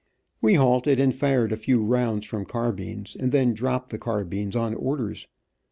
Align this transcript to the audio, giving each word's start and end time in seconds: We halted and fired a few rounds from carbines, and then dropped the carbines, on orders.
We 0.41 0.55
halted 0.55 0.99
and 0.99 1.13
fired 1.13 1.51
a 1.51 1.55
few 1.55 1.83
rounds 1.83 2.25
from 2.25 2.45
carbines, 2.47 3.15
and 3.15 3.31
then 3.31 3.53
dropped 3.53 3.91
the 3.91 3.99
carbines, 3.99 4.55
on 4.55 4.73
orders. 4.73 5.27